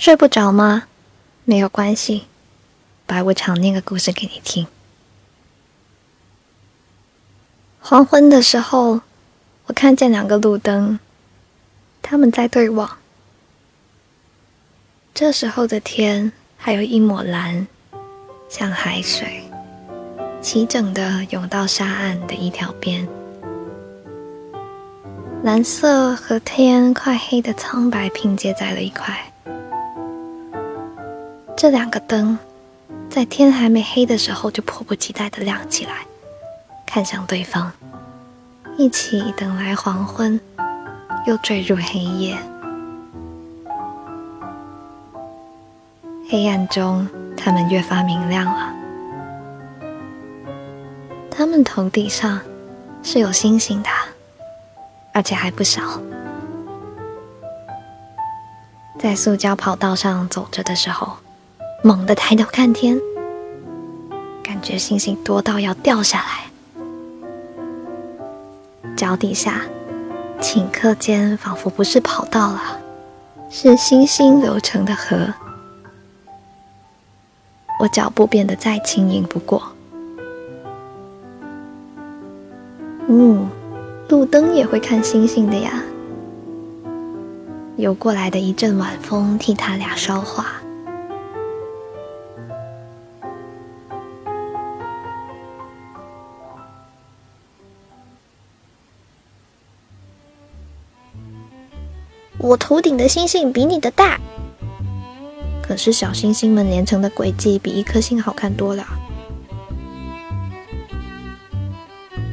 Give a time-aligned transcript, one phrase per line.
[0.00, 0.84] 睡不着吗？
[1.44, 2.24] 没有关系，
[3.04, 4.66] 白无常念个故事给你听。
[7.82, 9.02] 黄昏的时候，
[9.66, 10.98] 我看见两个路灯，
[12.00, 12.96] 他们在对望。
[15.12, 17.68] 这时候的天还有一抹蓝，
[18.48, 19.42] 像海水，
[20.40, 23.06] 齐整的涌到沙岸的一条边。
[25.42, 29.26] 蓝色和天快黑的苍白拼接在了一块。
[31.56, 32.38] 这两个灯，
[33.10, 36.06] 在天还没黑的时候就迫不及待的亮起来，
[36.86, 37.70] 看向对方，
[38.78, 40.40] 一起等来黄昏，
[41.26, 42.38] 又坠入黑夜。
[46.30, 48.74] 黑暗中，它们越发明亮了。
[51.30, 52.40] 它们头顶上
[53.02, 53.90] 是有星星的，
[55.12, 56.00] 而且还不少。
[58.98, 61.18] 在塑胶跑道上走着的时候。
[61.82, 63.00] 猛地抬头看天，
[64.42, 66.44] 感觉星星多到要掉下来。
[68.94, 69.62] 脚底下，
[70.40, 72.78] 顷刻间仿佛不是跑道了，
[73.48, 75.32] 是星星流成的河。
[77.80, 79.62] 我脚步变得再轻盈不过。
[83.08, 83.48] 嗯，
[84.10, 85.82] 路灯也会看星星的呀。
[87.76, 90.59] 游过来的一阵晚风替他俩捎话。
[102.42, 104.18] 我头顶的星星比你的大，
[105.62, 108.84] 可是小星星们连成的轨迹比一颗星好看多了。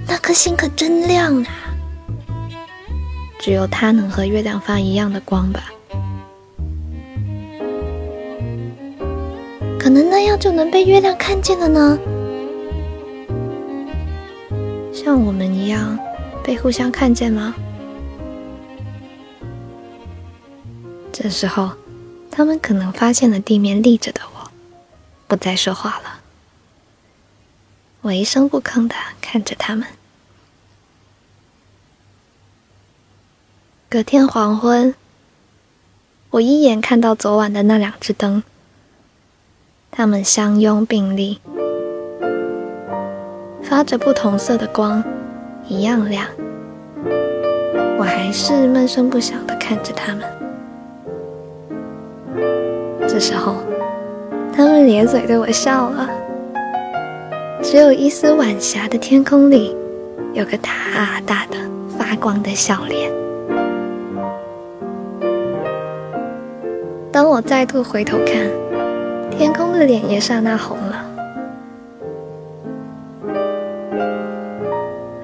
[0.08, 1.48] 那颗星可真亮啊！
[3.38, 5.66] 只有它能和月亮发一样的光吧？
[9.78, 12.00] 可能那样就能被月亮看见了呢？
[14.94, 16.00] 像我们一样
[16.44, 17.54] 被互相看见吗？
[21.28, 21.72] 的时候，
[22.32, 24.50] 他们可能发现了地面立着的我，
[25.28, 26.22] 不再说话了。
[28.00, 29.86] 我一声不吭的看着他们。
[33.90, 34.96] 隔天黄昏，
[36.30, 38.42] 我一眼看到昨晚的那两只灯，
[39.92, 41.42] 它们相拥并立，
[43.62, 45.04] 发着不同色的光，
[45.68, 46.26] 一样亮。
[48.00, 50.37] 我还是闷声不响的看着他们。
[53.18, 53.56] 的时候，
[54.56, 56.08] 他们咧嘴对我笑了。
[57.64, 59.76] 只有一丝晚霞的天空里，
[60.34, 60.70] 有个大
[61.26, 61.58] 大的
[61.98, 63.12] 发光的笑脸。
[67.12, 68.36] 当我再度回头看，
[69.36, 71.06] 天空的脸也刹那红了。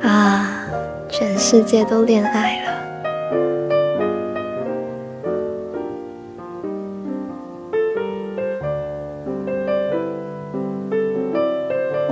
[0.01, 0.65] 啊，
[1.07, 2.62] 全世界都恋爱了。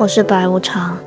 [0.02, 0.98] 我是白无常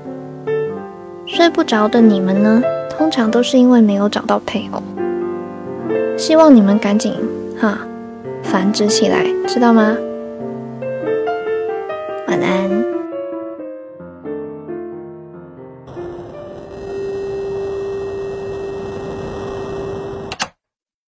[1.27, 4.81] 睡不着的你们呢通常都是因为没有找到配偶。
[6.17, 7.13] 希望你们赶紧
[7.61, 7.77] 哈
[8.41, 9.97] 繁殖起来知道吗？
[12.29, 12.64] 晚安。